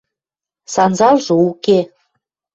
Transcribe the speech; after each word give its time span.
Санзалжы 0.73 1.33
уке. 1.47 1.79